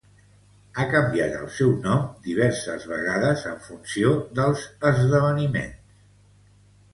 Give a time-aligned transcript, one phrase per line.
[0.77, 6.01] Ha canviat el seu nom diverses vegades en funció dels esdeveniments.